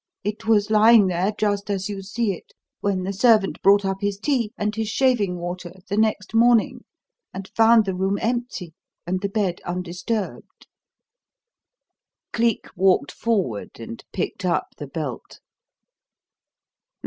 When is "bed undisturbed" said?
9.29-10.65